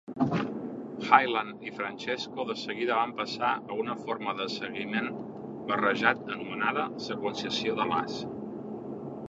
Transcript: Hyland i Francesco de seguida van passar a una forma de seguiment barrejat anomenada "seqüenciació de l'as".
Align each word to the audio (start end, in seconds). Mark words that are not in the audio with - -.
Hyland 1.09 1.65
i 1.65 1.73
Francesco 1.79 2.45
de 2.51 2.55
seguida 2.61 2.97
van 2.99 3.13
passar 3.19 3.51
a 3.57 3.77
una 3.83 3.97
forma 4.07 4.35
de 4.41 4.47
seguiment 4.55 5.09
barrejat 5.69 6.23
anomenada 6.37 6.87
"seqüenciació 7.11 7.77
de 7.83 7.89
l'as". 7.93 8.17